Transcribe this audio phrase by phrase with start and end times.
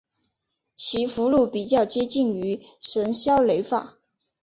[0.75, 3.99] 其符箓比较接近于神霄雷法。